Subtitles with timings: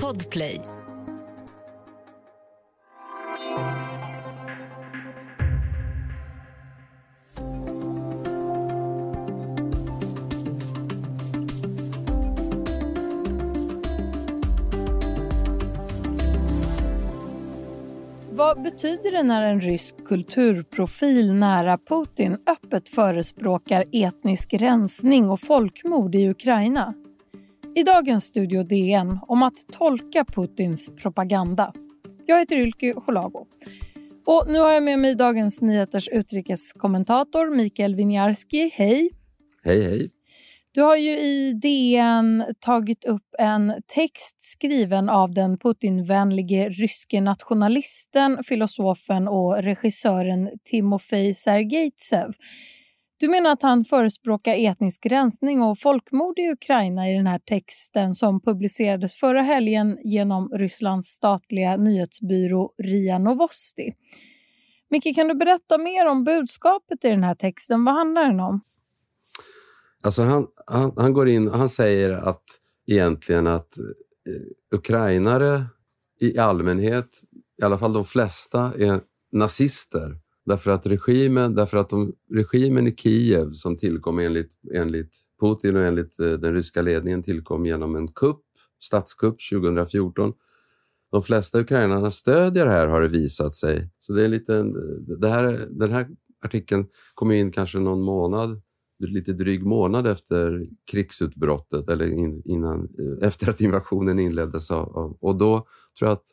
[0.00, 0.60] Podplay.
[18.30, 26.14] Vad betyder det när en rysk kulturprofil nära Putin öppet förespråkar etnisk rensning och folkmord
[26.14, 26.94] i Ukraina?
[27.74, 31.72] I dagens Studio DN om att tolka Putins propaganda.
[32.26, 33.46] Jag heter Ylke Holago.
[34.26, 38.70] Och nu har jag med mig Dagens Nyheters utrikeskommentator Mikael Winiarski.
[38.74, 39.10] Hej!
[39.64, 40.10] Hej, hej!
[40.74, 48.44] Du har ju i DN tagit upp en text skriven av den Putinvänlige ryske nationalisten,
[48.44, 52.32] filosofen och regissören Timofej Sergejtsev.
[53.22, 58.14] Du menar att han förespråkar etnisk rensning och folkmord i Ukraina i den här texten
[58.14, 63.94] som publicerades förra helgen genom Rysslands statliga nyhetsbyrå RIA Novosti.
[64.90, 67.84] Micke, kan du berätta mer om budskapet i den här texten?
[67.84, 68.60] Vad handlar den om?
[70.02, 72.44] Alltså han, han, han går in och han säger att
[72.86, 75.64] egentligen att eh, ukrainare
[76.20, 77.08] i allmänhet,
[77.60, 79.00] i alla fall de flesta, är
[79.32, 80.21] nazister.
[80.44, 85.82] Därför att regimen, därför att de, regimen i Kiev som tillkom enligt, enligt Putin och
[85.82, 88.42] enligt eh, den ryska ledningen tillkom genom en kupp,
[88.80, 90.32] statskupp 2014.
[91.12, 93.90] De flesta ukrainarna stödjer det här har det visat sig.
[93.98, 94.64] Så det är lite,
[95.20, 96.08] det här, den här
[96.44, 98.62] artikeln kom in kanske någon månad
[99.08, 102.06] lite dryg månad efter krigsutbrottet, eller
[102.48, 104.70] innan, eh, efter att invasionen inleddes.
[105.20, 105.66] Och då
[105.98, 106.26] tror jag att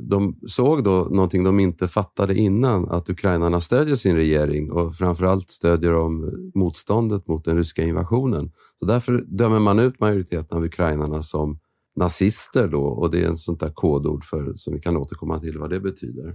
[0.00, 5.50] de såg då någonting de inte fattade innan, att ukrainarna stödjer sin regering och framförallt
[5.50, 8.52] stödjer de motståndet mot den ryska invasionen.
[8.76, 11.58] Så därför dömer man ut majoriteten av ukrainarna som
[11.96, 15.58] nazister då och det är en sånt där kodord för, som vi kan återkomma till
[15.58, 16.28] vad det betyder.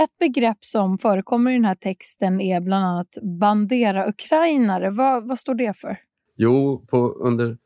[0.00, 4.90] Ett begrepp som förekommer i den här texten är bland annat bandera-ukrainare.
[4.90, 5.98] Vad, vad står det för?
[6.36, 7.58] Jo, på, under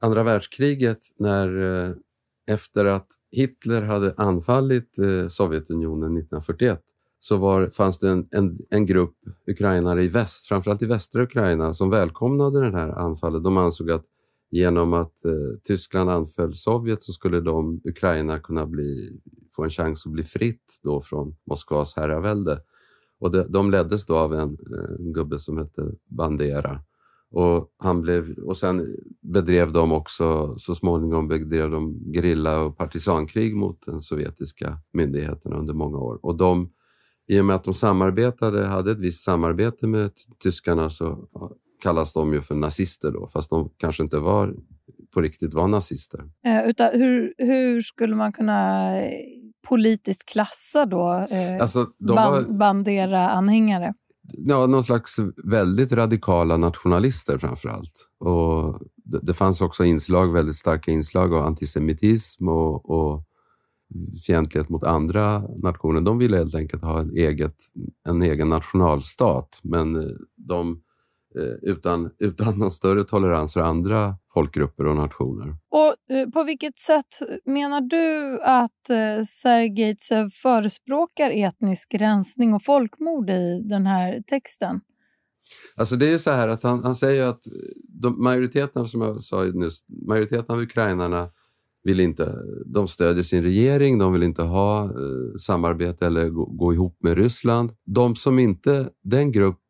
[0.00, 1.94] andra världskriget när eh,
[2.50, 6.82] efter att Hitler hade anfallit eh, Sovjetunionen 1941
[7.20, 9.16] så var, fanns det en, en, en, grupp
[9.46, 13.44] ukrainare i väst, framförallt i västra Ukraina, som välkomnade det här anfallet.
[13.44, 14.04] De ansåg att
[14.50, 15.32] genom att eh,
[15.62, 19.20] Tyskland anföll Sovjet så skulle de, Ukraina kunna bli
[19.56, 22.60] få en chans att bli fritt då från Moskvas herravälde.
[23.18, 26.80] Och de, de leddes då av en, eh, en gubbe som hette Bandera.
[27.32, 28.86] Och, han blev, och sen
[29.20, 35.74] bedrev de också, så småningom bedrev de gerilla och partisankrig mot den sovjetiska myndigheterna under
[35.74, 36.18] många år.
[36.22, 36.70] Och de,
[37.28, 40.10] i och med att de samarbetade, hade ett visst samarbete med
[40.42, 41.28] tyskarna så
[41.82, 44.54] kallas de ju för nazister då, fast de kanske inte var
[45.14, 46.20] på riktigt var nazister.
[46.46, 48.92] Eh, utan hur, hur skulle man kunna
[49.68, 53.94] politiskt klassa då eh, alltså, ban Bandera-anhängare?
[54.22, 58.10] Ja, någon slags väldigt radikala nationalister framför allt.
[58.18, 63.24] Och det, det, fanns också inslag, väldigt starka inslag av antisemitism och, och
[64.26, 66.00] fientlighet mot andra nationer.
[66.00, 67.56] De ville helt enkelt ha en, eget,
[68.08, 70.82] en egen nationalstat, men de
[71.62, 75.56] utan, utan någon större tolerans för andra folkgrupper och nationer.
[75.70, 83.30] Och eh, På vilket sätt menar du att eh, Sergejtsev förespråkar etnisk rensning och folkmord
[83.30, 84.80] i den här texten?
[85.76, 87.42] Alltså det är så här att han, han säger att
[88.02, 91.28] de, majoriteten, som jag sa nyss, majoriteten av ukrainarna
[91.84, 92.34] vill inte,
[92.66, 97.18] de stödjer sin regering, de vill inte ha eh, samarbete eller gå, gå, ihop med
[97.18, 97.72] Ryssland.
[97.84, 99.61] De som inte, den grupp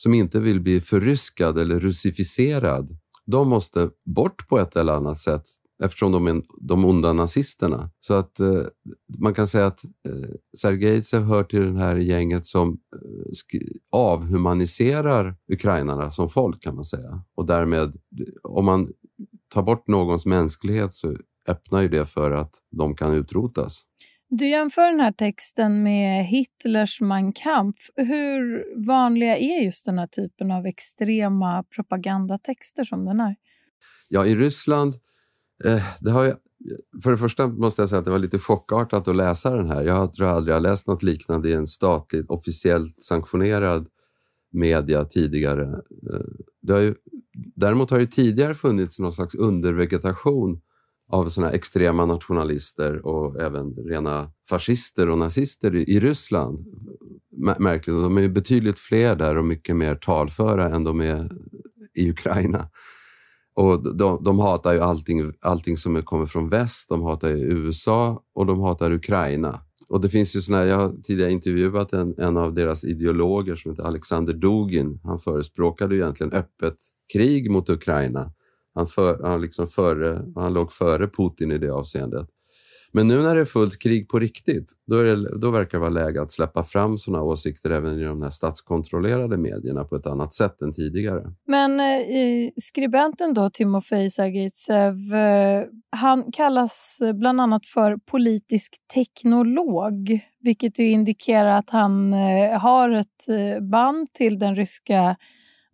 [0.00, 5.44] som inte vill bli förryskad eller russificerad, de måste bort på ett eller annat sätt
[5.84, 7.90] eftersom de är de onda nazisterna.
[8.00, 8.62] Så att eh,
[9.18, 13.60] man kan säga att eh, Sergejtsev hör till det här gänget som eh,
[13.90, 17.22] avhumaniserar ukrainarna som folk kan man säga.
[17.34, 17.96] Och därmed,
[18.42, 18.88] om man
[19.54, 21.16] tar bort någons mänsklighet så
[21.48, 23.82] öppnar ju det för att de kan utrotas.
[24.30, 27.90] Du jämför den här texten med Hitlers Mein Kampf.
[27.96, 33.36] Hur vanliga är just den här typen av extrema propagandatexter som den är?
[34.08, 34.94] Ja, i Ryssland...
[35.64, 36.36] Eh, det har jag,
[37.02, 39.84] för det första måste jag säga att det var lite chockartat att läsa den här.
[39.84, 43.86] Jag tror aldrig jag läst något liknande i en statligt, officiellt sanktionerad
[44.52, 45.62] media tidigare.
[46.12, 46.26] Eh,
[46.62, 46.94] det har ju,
[47.54, 50.60] däremot har det tidigare funnits någon slags undervegetation
[51.08, 56.66] av såna extrema nationalister och även rena fascister och nazister i, i Ryssland.
[57.58, 61.30] Märkligt, de är ju betydligt fler där och mycket mer talföra än de är
[61.94, 62.68] i Ukraina.
[63.54, 66.88] och de, de hatar ju allting, allting som kommer från väst.
[66.88, 69.60] De hatar USA och de hatar Ukraina.
[69.88, 73.56] Och det finns ju såna här, jag har tidigare intervjuat en, en av deras ideologer
[73.56, 75.00] som heter Alexander Dugin.
[75.04, 76.76] Han förespråkade egentligen öppet
[77.12, 78.32] krig mot Ukraina.
[78.78, 82.28] Han, för, han, liksom före, han låg före Putin i det avseendet.
[82.92, 85.80] Men nu när det är fullt krig på riktigt, då, är det, då verkar det
[85.80, 90.06] vara läge att släppa fram sådana åsikter även i de här statskontrollerade medierna på ett
[90.06, 91.32] annat sätt än tidigare.
[91.46, 100.20] Men eh, skribenten då, Timofej Sergejtsev, eh, han kallas eh, bland annat för politisk teknolog,
[100.40, 105.16] vilket ju indikerar att han eh, har ett eh, band till den ryska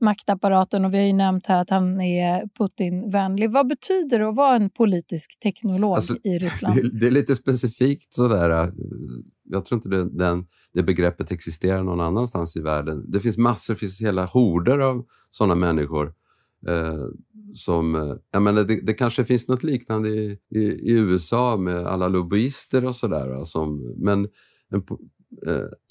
[0.05, 3.51] maktapparaten och vi har ju nämnt här att han är Putin-vänlig.
[3.51, 6.77] Vad betyder det att vara en politisk teknolog alltså, i Ryssland?
[6.83, 8.51] Det, det, är lite specifikt sådär.
[8.51, 8.69] Äh,
[9.45, 13.11] jag tror inte det, den, det begreppet existerar någon annanstans i världen.
[13.11, 16.15] Det finns massor, det finns hela horder av sådana människor.
[16.69, 17.05] Eh,
[17.55, 21.87] som, äh, jag menar, det, det, kanske finns något liknande i, i, i USA med
[21.87, 23.45] alla lobbyister och sådär.
[24.05, 24.29] Men
[24.71, 24.83] en,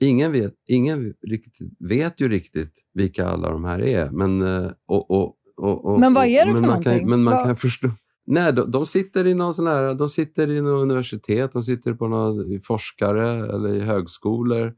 [0.02, 4.12] ingen, vet, ingen riktigt, vet ju riktigt vilka alla de här är.
[4.12, 7.00] Men, uh, och, och, och, men vad är det för men någonting?
[7.00, 7.46] Kan, men man vad?
[7.46, 7.90] kan förstå.
[8.26, 11.94] Nej, de, de, sitter i någon sån här, de sitter i något universitet, de sitter
[11.94, 14.74] på någon forskare eller i högskolor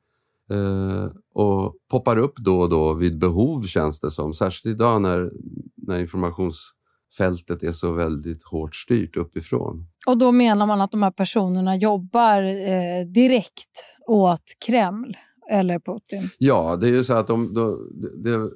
[0.51, 4.33] uh, och poppar upp då och då vid behov känns det som.
[4.33, 5.31] Särskilt idag när,
[5.75, 5.99] när
[7.19, 9.87] informationsfältet är så väldigt hårt styrt uppifrån.
[10.07, 15.17] Och då menar man att de här personerna jobbar eh, direkt åt Kreml
[15.51, 16.29] eller Putin?
[16.37, 17.89] Ja, det är ju så att de, de,
[18.23, 18.49] det,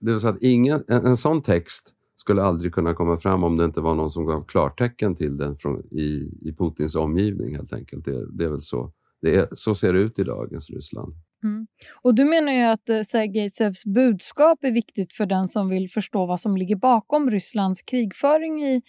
[0.00, 3.56] det är så att ingen, en, en sån text skulle aldrig kunna komma fram om
[3.56, 7.72] det inte var någon som gav klartecken till den från, i, i Putins omgivning helt
[7.72, 8.04] enkelt.
[8.04, 8.92] Det, det är väl så.
[9.22, 11.14] Det är, så ser det ut i dagens Ryssland.
[11.44, 11.66] Mm.
[12.02, 16.26] Och Du menar ju att eh, Sergejtsevs budskap är viktigt för den som vill förstå
[16.26, 18.82] vad som ligger bakom Rysslands krigföring i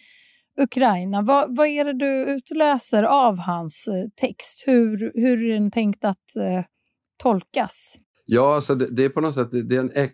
[0.62, 1.22] Ukraina.
[1.22, 4.63] Vad, vad är det du utläser av hans eh, text?
[4.66, 6.66] Hur, hur är den tänkt att eh,
[7.18, 7.96] tolkas?
[8.25, 10.10] Ja, alltså det, det, är på något sätt det är en,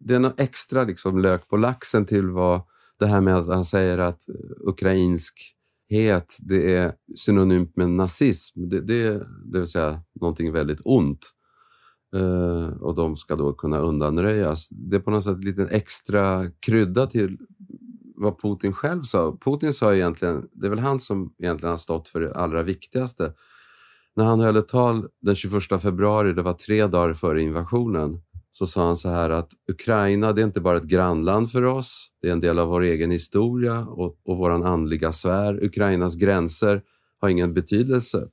[0.00, 2.62] det är en extra liksom lök på laxen till vad
[2.98, 8.68] det här med att han säger att eh, ukrainskhet det är synonymt med nazism.
[8.68, 9.08] Det, det,
[9.52, 11.34] det vill säga någonting väldigt ont.
[12.14, 14.68] Eh, och de ska då kunna undanröjas.
[14.68, 17.38] Det är på något sätt en liten extra krydda till
[18.16, 19.38] vad Putin själv sa.
[19.44, 23.32] Putin sa egentligen, det är väl han som egentligen har stått för det allra viktigaste.
[24.16, 28.22] När han höll ett tal den 21 februari, det var tre dagar före invasionen,
[28.52, 32.08] så sa han så här att Ukraina, det är inte bara ett grannland för oss,
[32.22, 35.64] det är en del av vår egen historia och, och vår andliga sfär.
[35.64, 36.82] Ukrainas gränser
[37.20, 38.28] har ingen betydelse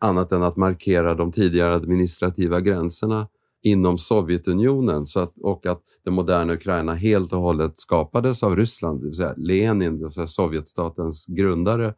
[0.00, 3.28] annat än att markera de tidigare administrativa gränserna
[3.62, 9.00] inom Sovjetunionen så att, och att det moderna Ukraina helt och hållet skapades av Ryssland.
[9.00, 11.94] Det vill säga Lenin, det vill säga Sovjetstatens grundare,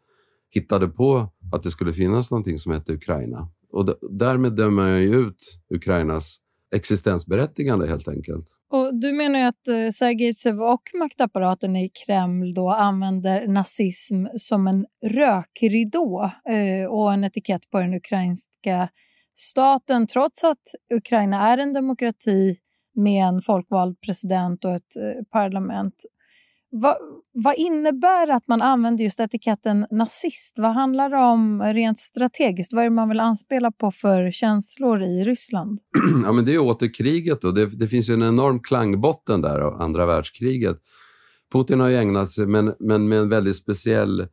[0.50, 3.49] hittade på att det skulle finnas någonting som hette Ukraina.
[3.73, 6.37] Och därmed dömer jag ut Ukrainas
[6.75, 8.47] existensberättigande helt enkelt.
[8.71, 14.67] Och du menar ju att eh, Sergejtsev och maktapparaten i Kreml då använder nazism som
[14.67, 18.89] en rökridå eh, och en etikett på den ukrainska
[19.35, 20.63] staten, trots att
[20.95, 22.57] Ukraina är en demokrati
[22.95, 25.95] med en folkvald president och ett eh, parlament.
[26.73, 26.97] Vad,
[27.33, 30.55] vad innebär att man använder just etiketten nazist?
[30.57, 32.73] Vad handlar det om rent strategiskt?
[32.73, 35.79] Vad är det man vill anspela på för känslor i Ryssland?
[36.25, 37.41] Ja, men det är åter kriget.
[37.41, 37.50] Då.
[37.50, 40.77] Det, det finns en enorm klangbotten där av andra världskriget.
[41.53, 44.27] Putin har ju ägnat sig, men, men med en väldigt speciell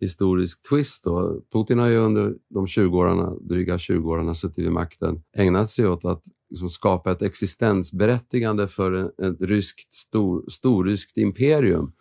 [0.00, 1.04] historisk twist.
[1.04, 1.42] Då.
[1.52, 5.88] Putin har ju under de 20 åren, dryga 20 åren suttit vid makten ägnat sig
[5.88, 11.92] åt att liksom skapa ett existensberättigande för ett ryskt, stor, storryskt imperium.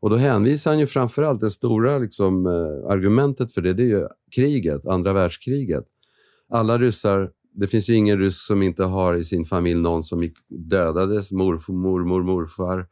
[0.00, 3.86] Och då hänvisar han ju framförallt, det stora liksom, eh, argumentet för det, det är
[3.86, 5.84] ju kriget, andra världskriget.
[6.48, 10.30] Alla ryssar, det finns ju ingen rysk som inte har i sin familj någon som
[10.48, 12.86] dödades, morfar, mormor, morfar,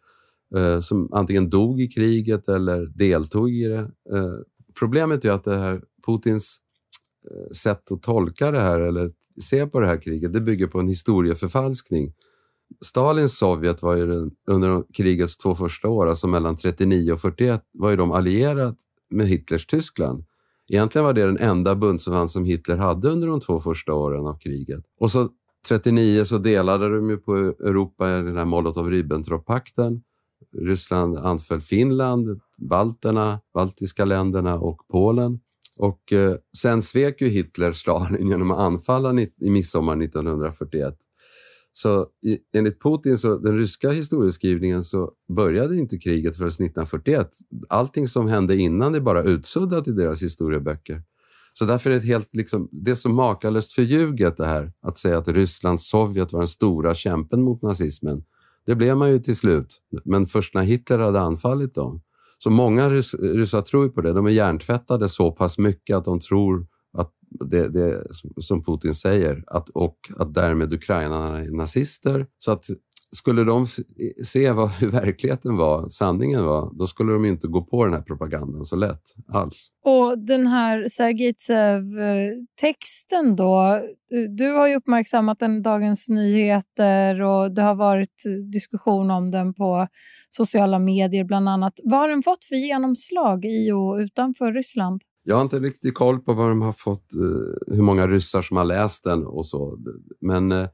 [0.56, 3.90] eh, som antingen dog i kriget eller deltog i det.
[4.12, 4.38] Eh,
[4.78, 6.58] Problemet är att det här Putins
[7.30, 10.80] eh, sätt att tolka det här eller se på det här kriget, det bygger på
[10.80, 12.12] en historieförfalskning.
[12.84, 17.62] Stalins Sovjet var ju den, under krigets två första år, alltså mellan 39 och 41,
[17.72, 18.76] var ju de allierat
[19.10, 20.24] med Hitlers Tyskland.
[20.68, 24.38] Egentligen var det den enda bundsförvant som Hitler hade under de två första åren av
[24.38, 24.84] kriget.
[25.00, 25.28] Och så
[25.68, 30.02] 39 så delade de ju på Europa i den här Molotov-Ribbentrop-pakten.
[30.60, 35.40] Ryssland anföll Finland, balterna, baltiska länderna och Polen.
[35.76, 40.94] Och eh, sen svek ju Hitler Stalin genom att anfalla i midsommar 1941.
[41.72, 42.06] Så
[42.56, 47.30] enligt Putin, så, den ryska historieskrivningen, så började inte kriget förrän 1941.
[47.68, 51.02] Allting som hände innan är bara utsuddat i deras historieböcker.
[51.52, 55.18] Så därför är det helt, liksom, det är så makalöst förljuget det här att säga
[55.18, 58.24] att Ryssland, Sovjet var den stora kämpen mot nazismen.
[58.66, 62.02] Det blev man ju till slut, men först när Hitler hade anfallit dem.
[62.38, 64.12] Så många rys ryssar tror på det.
[64.12, 66.66] De är hjärntvättade så pass mycket att de tror
[66.98, 67.12] att
[67.50, 68.06] det, det
[68.40, 72.26] som Putin säger, att, och att därmed ukrainarna är nazister.
[72.38, 72.64] Så att
[73.12, 73.66] skulle de
[74.24, 78.02] se vad, hur verkligheten var, sanningen var, då skulle de inte gå på den här
[78.02, 79.68] propagandan så lätt alls.
[79.84, 83.80] Och den här Sergejtsev-texten då,
[84.36, 88.22] du har ju uppmärksammat den i Dagens Nyheter och det har varit
[88.52, 89.88] diskussion om den på
[90.28, 91.72] sociala medier bland annat.
[91.84, 95.02] Vad har den fått för genomslag i och utanför Ryssland?
[95.28, 98.56] Jag har inte riktigt koll på vad de har fått, eh, hur många ryssar som
[98.56, 99.78] har läst den och så.
[100.20, 100.66] Men eh,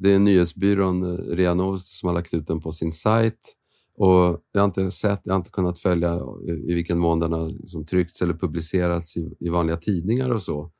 [0.00, 3.56] det är nyhetsbyrån eh, RIA Novosti som har lagt ut den på sin sajt.
[3.96, 6.14] Och jag har inte sett, jag har inte kunnat följa
[6.48, 10.42] eh, i vilken mån den har liksom tryckts eller publicerats i, i vanliga tidningar och
[10.42, 10.70] så.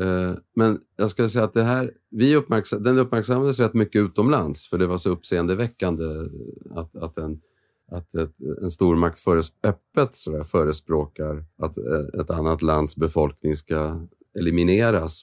[0.00, 4.68] Eh, men jag skulle säga att det här, vi uppmärksam, den uppmärksammades rätt mycket utomlands
[4.68, 7.40] för det var så uppseendeväckande eh, att, att en
[7.86, 11.76] att ett, en stormakt föres, öppet sådär, förespråkar att
[12.20, 14.06] ett annat lands befolkning ska
[14.38, 15.22] elimineras.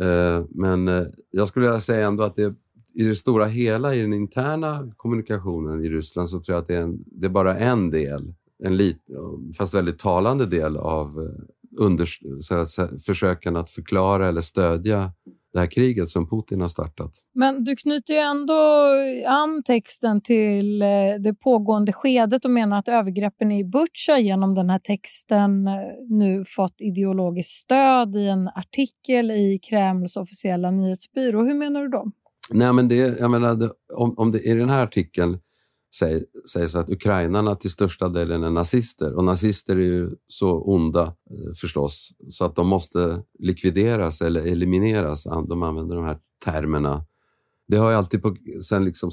[0.00, 2.54] Eh, men eh, jag skulle vilja säga ändå att det,
[2.94, 6.76] i det stora hela, i den interna kommunikationen i Ryssland, så tror jag att det
[6.76, 9.02] är, en, det är bara en del, en lit,
[9.58, 11.44] fast väldigt talande del av eh,
[11.78, 12.08] under,
[12.40, 15.12] så att, försöken att förklara eller stödja
[15.52, 17.10] det här kriget som Putin har startat.
[17.34, 18.90] Men du knyter ju ändå
[19.26, 20.88] an texten till eh,
[21.20, 25.74] det pågående skedet och menar att övergreppen i Butja genom den här texten eh,
[26.08, 31.44] nu fått ideologiskt stöd i en artikel i Kremls officiella nyhetsbyrå.
[31.44, 32.10] Hur menar du då?
[32.50, 35.38] Nej, men det, jag menar, om, om det i den här artikeln
[36.52, 39.14] sägs att ukrainarna till största delen är nazister.
[39.14, 45.24] Och nazister är ju så onda eh, förstås, så att de måste likvideras eller elimineras.
[45.24, 47.04] De använder de här termerna.
[47.68, 48.34] Det har ju alltid, på,
[48.68, 49.10] sen liksom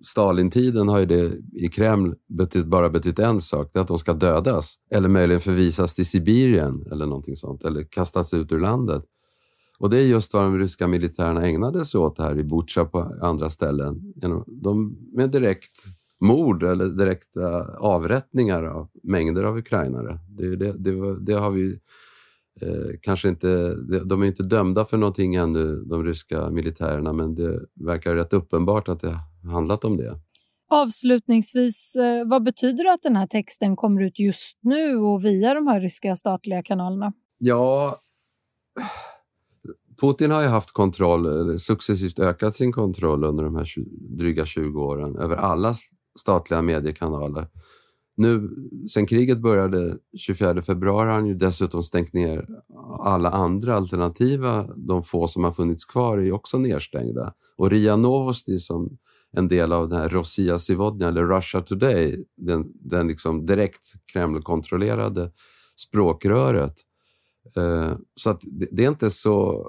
[0.00, 3.98] Stalintiden har ju det i Kreml betytt, bara betytt en sak, det är att de
[3.98, 4.74] ska dödas.
[4.90, 9.04] Eller möjligen förvisas till Sibirien eller någonting sånt, eller kastas ut ur landet.
[9.78, 12.98] Och det är just vad de ryska militärerna ägnade sig åt här i Butja på
[13.22, 14.12] andra ställen.
[14.46, 15.86] De med direkt
[16.22, 20.18] mord eller direkta avrättningar av mängder av ukrainare.
[20.28, 21.72] Det, det, det, det har vi
[22.60, 23.74] eh, kanske inte...
[24.04, 28.88] De är inte dömda för någonting ännu, de ryska militärerna, men det verkar rätt uppenbart
[28.88, 29.18] att det
[29.50, 30.18] handlat om det.
[30.68, 35.54] Avslutningsvis, eh, vad betyder det att den här texten kommer ut just nu och via
[35.54, 37.12] de här ryska statliga kanalerna?
[37.38, 37.96] Ja,
[40.00, 43.66] Putin har ju haft kontroll, successivt ökat sin kontroll under de här
[44.18, 45.74] dryga 20 åren över alla
[46.18, 47.48] statliga mediekanaler.
[48.16, 48.50] Nu,
[48.92, 52.46] sen kriget började 24 februari har han ju dessutom stängt ner
[53.00, 57.34] alla andra alternativa, de få som har funnits kvar är också nedstängda.
[57.56, 58.98] Och RIA Novosti som
[59.32, 65.30] en del av den här Rosia Sivodnia eller Russia Today, den, den liksom direkt Kreml-kontrollerade
[65.76, 66.74] språkröret.
[67.56, 69.66] Eh, så att det, det, är inte så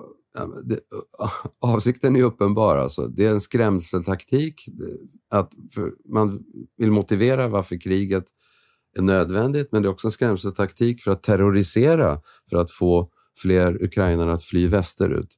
[0.64, 0.80] det,
[1.60, 2.78] avsikten är uppenbar.
[2.78, 3.08] Alltså.
[3.08, 4.66] Det är en skrämseltaktik.
[5.30, 5.52] Att
[6.10, 6.44] man
[6.78, 8.26] vill motivera varför kriget
[8.98, 13.84] är nödvändigt, men det är också en skrämseltaktik för att terrorisera, för att få fler
[13.84, 15.30] ukrainare att fly västerut.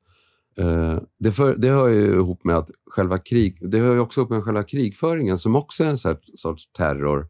[0.57, 4.19] Eh, det, för, det hör ju ihop med att själva krig, det hör ju också
[4.19, 5.97] ihop med själva krigföringen som också är en
[6.35, 7.27] sorts terror.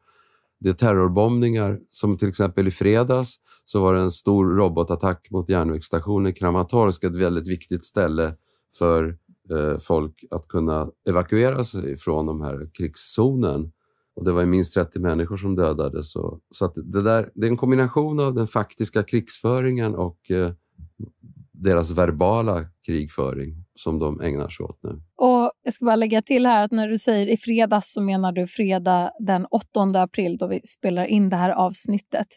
[0.60, 5.50] Det är terrorbombningar, som till exempel i fredags så var det en stor robotattack mot
[5.50, 8.36] järnvägsstationen i Kramatorsk, ett väldigt viktigt ställe
[8.78, 9.18] för
[9.52, 13.72] eh, folk att kunna evakuera sig från de här krigszonen.
[14.16, 16.16] Och det var minst 30 människor som dödades.
[16.16, 20.52] Och, så att det, där, det är en kombination av den faktiska krigsföringen och eh,
[21.52, 25.02] deras verbala krigföring som de ägnar sig åt nu.
[25.16, 28.32] Och Jag ska bara lägga till här att när du säger i fredags så menar
[28.32, 32.28] du fredag den 8 april då vi spelar in det här avsnittet.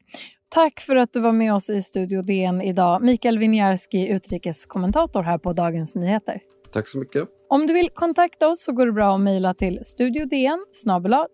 [0.50, 3.02] Tack för att du var med oss i Studio DN idag.
[3.02, 6.40] Mikael Winiarski, utrikeskommentator här på Dagens Nyheter.
[6.72, 7.28] Tack så mycket.
[7.48, 10.64] Om du vill kontakta oss så går det bra att mejla till studiodn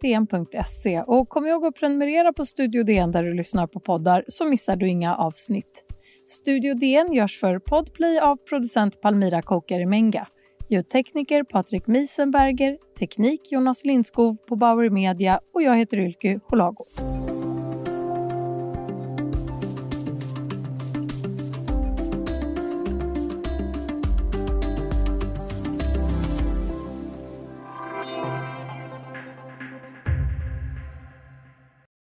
[0.01, 4.45] dn.se och kom ihåg att prenumerera på Studio DN där du lyssnar på poddar så
[4.45, 5.85] missar du inga avsnitt.
[6.29, 10.27] Studio DN görs för Podplay av producent Palmira Kokari Menga.
[10.69, 16.85] Ljudtekniker Patrik Miesenberger, teknik Jonas Lindskov på Bauer Media och jag heter Ylke Holago.